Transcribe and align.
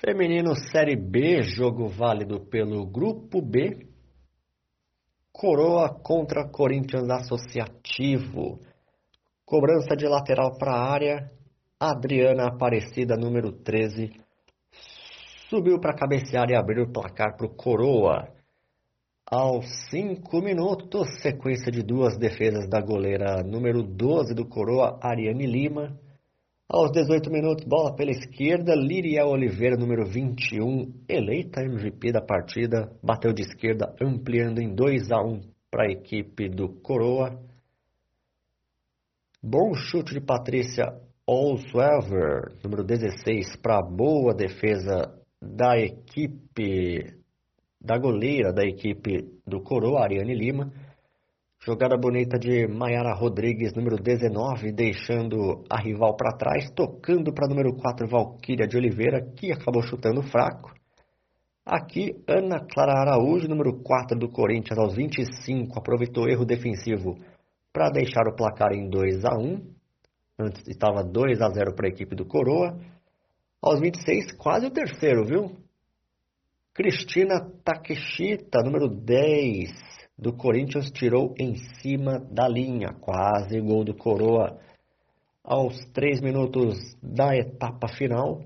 Feminino 0.00 0.54
Série 0.54 0.94
B, 0.94 1.42
jogo 1.42 1.88
válido 1.88 2.38
pelo 2.38 2.86
Grupo 2.86 3.42
B. 3.42 3.88
Coroa 5.32 5.88
contra 5.88 6.48
Corinthians 6.48 7.10
Associativo. 7.10 8.60
Cobrança 9.44 9.96
de 9.96 10.06
lateral 10.06 10.56
para 10.56 10.70
a 10.70 10.92
área. 10.92 11.32
Adriana 11.80 12.46
Aparecida, 12.46 13.16
número 13.16 13.50
13, 13.50 14.12
subiu 15.50 15.80
para 15.80 15.96
cabecear 15.96 16.48
e 16.48 16.54
abrir 16.54 16.80
o 16.80 16.92
placar 16.92 17.36
para 17.36 17.46
o 17.46 17.54
Coroa. 17.56 18.28
Aos 19.28 19.66
5 19.90 20.40
minutos, 20.40 21.08
sequência 21.20 21.72
de 21.72 21.82
duas 21.82 22.16
defesas 22.16 22.68
da 22.68 22.80
goleira 22.80 23.42
número 23.42 23.82
12 23.82 24.32
do 24.32 24.46
Coroa, 24.46 24.96
Ariane 25.02 25.46
Lima 25.46 25.98
aos 26.70 26.92
18 26.92 27.30
minutos, 27.30 27.64
bola 27.64 27.96
pela 27.96 28.10
esquerda, 28.10 28.74
Liriel 28.74 29.28
Oliveira, 29.28 29.74
número 29.74 30.04
21, 30.04 30.92
eleita 31.08 31.62
MVP 31.62 32.12
da 32.12 32.20
partida, 32.20 32.92
bateu 33.02 33.32
de 33.32 33.40
esquerda, 33.42 33.94
ampliando 33.98 34.60
em 34.60 34.74
2 34.74 35.10
a 35.10 35.22
1 35.22 35.40
para 35.70 35.84
a 35.84 35.90
equipe 35.90 36.46
do 36.50 36.68
Coroa. 36.82 37.42
Bom 39.42 39.72
chute 39.74 40.12
de 40.12 40.20
Patrícia 40.20 40.92
Olswever, 41.26 42.52
número 42.62 42.84
16, 42.84 43.56
para 43.56 43.80
boa 43.80 44.34
defesa 44.34 45.14
da 45.40 45.78
equipe, 45.78 47.14
da 47.80 47.96
goleira 47.96 48.52
da 48.52 48.64
equipe 48.64 49.26
do 49.46 49.62
Coroa, 49.62 50.02
Ariane 50.02 50.34
Lima. 50.34 50.70
Jogada 51.60 51.96
bonita 51.96 52.38
de 52.38 52.68
Maiara 52.68 53.12
Rodrigues, 53.14 53.74
número 53.74 53.96
19, 53.96 54.72
deixando 54.72 55.64
a 55.68 55.80
rival 55.80 56.16
para 56.16 56.36
trás, 56.36 56.70
tocando 56.70 57.32
para 57.34 57.48
número 57.48 57.74
4, 57.74 58.08
Valquíria 58.08 58.66
de 58.66 58.76
Oliveira, 58.76 59.20
que 59.36 59.50
acabou 59.52 59.82
chutando 59.82 60.22
fraco. 60.22 60.72
Aqui, 61.66 62.22
Ana 62.28 62.60
Clara 62.60 63.00
Araújo, 63.00 63.48
número 63.48 63.82
4 63.82 64.18
do 64.18 64.30
Corinthians, 64.30 64.78
aos 64.78 64.94
25, 64.94 65.78
aproveitou 65.78 66.28
erro 66.28 66.44
defensivo 66.44 67.18
para 67.72 67.90
deixar 67.90 68.26
o 68.28 68.36
placar 68.36 68.72
em 68.72 68.88
2 68.88 69.24
a 69.24 69.36
1 69.36 69.78
Antes 70.40 70.68
estava 70.68 71.02
2 71.02 71.40
a 71.40 71.50
0 71.50 71.74
para 71.74 71.88
a 71.88 71.90
equipe 71.90 72.14
do 72.14 72.24
Coroa. 72.24 72.78
Aos 73.60 73.80
26, 73.80 74.32
quase 74.36 74.66
o 74.66 74.70
terceiro, 74.70 75.24
viu? 75.24 75.56
Cristina 76.72 77.40
Takeshita, 77.64 78.62
número 78.62 78.86
10, 78.86 79.68
do 80.18 80.32
Corinthians 80.32 80.90
tirou 80.90 81.32
em 81.38 81.54
cima 81.80 82.18
da 82.18 82.48
linha, 82.48 82.92
quase 83.00 83.60
gol 83.60 83.84
do 83.84 83.94
Coroa. 83.94 84.58
Aos 85.44 85.78
três 85.92 86.20
minutos 86.20 86.76
da 87.00 87.36
etapa 87.36 87.86
final, 87.86 88.42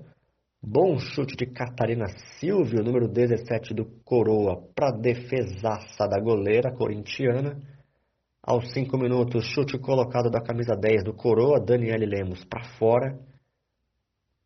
bom 0.61 0.99
chute 0.99 1.35
de 1.35 1.47
Catarina 1.47 2.05
Silvio, 2.39 2.83
número 2.83 3.07
17 3.07 3.73
do 3.73 3.85
Coroa, 4.05 4.61
para 4.75 4.91
defesaça 4.91 6.07
da 6.07 6.19
goleira 6.19 6.71
corintiana. 6.71 7.59
Aos 8.43 8.71
cinco 8.71 8.95
minutos, 8.95 9.45
chute 9.45 9.79
colocado 9.79 10.29
da 10.29 10.41
camisa 10.41 10.75
10 10.75 11.05
do 11.05 11.13
Coroa, 11.13 11.59
Daniele 11.59 12.05
Lemos 12.05 12.45
para 12.45 12.63
fora. 12.77 13.17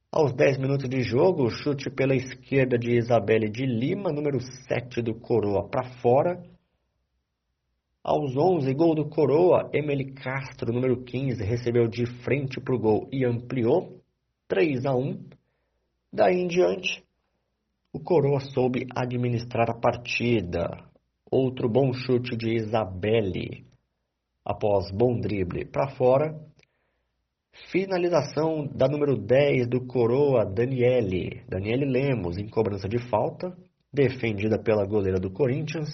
Aos 0.09 0.33
10 0.33 0.59
minutos 0.59 0.87
de 0.87 1.01
jogo, 1.01 1.49
chute 1.49 1.89
pela 1.89 2.15
esquerda 2.15 2.77
de 2.77 2.97
Isabelle 2.97 3.49
de 3.49 3.65
Lima, 3.65 4.13
número 4.13 4.39
7 4.39 5.01
do 5.01 5.13
Coroa, 5.13 5.67
para 5.67 5.83
fora. 5.99 6.41
Aos 8.07 8.37
11, 8.37 8.73
gol 8.73 8.95
do 8.95 9.09
Coroa, 9.09 9.69
Emily 9.73 10.13
Castro, 10.13 10.71
número 10.71 11.03
15, 11.03 11.43
recebeu 11.43 11.89
de 11.89 12.05
frente 12.23 12.57
para 12.57 12.73
o 12.73 12.79
gol 12.79 13.09
e 13.11 13.25
ampliou 13.25 14.01
3 14.47 14.85
a 14.85 14.95
1. 14.95 15.25
Daí 16.13 16.37
em 16.37 16.47
diante, 16.47 17.03
o 17.91 17.99
Coroa 17.99 18.39
soube 18.39 18.87
administrar 18.95 19.69
a 19.69 19.73
partida. 19.73 20.69
Outro 21.29 21.67
bom 21.67 21.91
chute 21.91 22.37
de 22.37 22.55
Isabelle. 22.55 23.65
Após 24.45 24.89
bom 24.89 25.19
drible 25.19 25.65
para 25.65 25.89
fora. 25.97 26.33
Finalização 27.69 28.67
da 28.67 28.87
número 28.87 29.17
10 29.17 29.67
do 29.67 29.85
Coroa, 29.85 30.45
Daniele. 30.45 31.43
Daniele 31.49 31.83
Lemos, 31.83 32.37
em 32.37 32.47
cobrança 32.47 32.87
de 32.87 32.99
falta, 33.09 33.53
defendida 33.91 34.57
pela 34.57 34.85
goleira 34.85 35.19
do 35.19 35.29
Corinthians. 35.29 35.89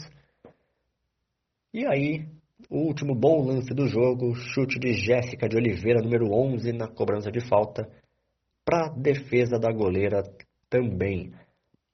E 1.74 1.88
aí, 1.88 2.28
o 2.70 2.82
último 2.82 3.16
bom 3.16 3.48
lance 3.48 3.74
do 3.74 3.88
jogo, 3.88 4.36
chute 4.36 4.78
de 4.78 4.94
Jéssica 4.94 5.50
de 5.50 5.58
Oliveira, 5.58 6.04
número 6.04 6.32
11, 6.32 6.72
na 6.72 6.88
cobrança 6.88 7.32
de 7.32 7.40
falta, 7.50 7.90
para 8.64 8.90
defesa 8.90 9.58
da 9.58 9.72
goleira 9.72 10.22
também. 10.70 11.34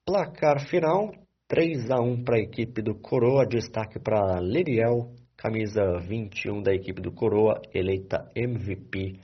Placar 0.04 0.68
final, 0.68 1.14
3 1.48 1.90
a 1.90 1.98
1 1.98 2.24
para 2.24 2.36
a 2.36 2.40
equipe 2.40 2.82
do 2.82 2.94
Coroa, 2.94 3.46
destaque 3.46 3.98
para 3.98 4.38
Leriel, 4.38 5.14
camisa 5.34 5.80
21 6.06 6.62
da 6.62 6.74
equipe 6.74 7.00
do 7.00 7.10
Coroa, 7.10 7.62
eleita 7.72 8.30
MVP 8.36 9.18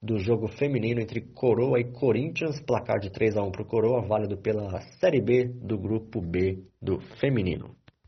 do 0.00 0.18
jogo 0.18 0.46
feminino 0.46 1.00
entre 1.00 1.20
Coroa 1.20 1.80
e 1.80 1.90
Corinthians, 1.90 2.60
placar 2.60 3.00
de 3.00 3.10
3 3.10 3.38
a 3.38 3.42
1 3.42 3.50
para 3.50 3.62
o 3.62 3.66
Coroa, 3.66 4.06
válido 4.06 4.36
pela 4.36 4.80
Série 5.00 5.20
B 5.20 5.48
do 5.48 5.76
Grupo 5.76 6.20
B 6.20 6.62
do 6.80 7.00
feminino. 7.18 7.74